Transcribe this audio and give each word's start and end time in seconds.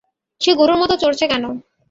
সে 0.41 0.51
গরুর 0.59 0.77
মতো 0.81 0.95
চরছে 1.01 1.25
কেন? 1.31 1.43